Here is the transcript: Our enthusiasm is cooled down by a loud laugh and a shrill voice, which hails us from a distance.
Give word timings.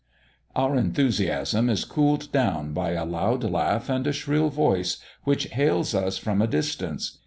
Our 0.55 0.75
enthusiasm 0.77 1.69
is 1.69 1.85
cooled 1.85 2.31
down 2.31 2.73
by 2.73 2.93
a 2.93 3.05
loud 3.05 3.43
laugh 3.43 3.87
and 3.87 4.07
a 4.07 4.11
shrill 4.13 4.49
voice, 4.49 4.97
which 5.25 5.43
hails 5.49 5.93
us 5.93 6.17
from 6.17 6.41
a 6.41 6.47
distance. 6.47 7.19